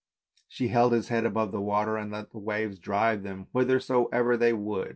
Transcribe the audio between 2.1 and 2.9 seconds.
let the waves